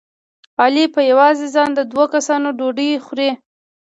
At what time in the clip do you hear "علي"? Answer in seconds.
0.61-0.85